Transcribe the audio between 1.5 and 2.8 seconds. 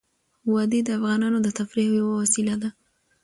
تفریح یوه وسیله ده.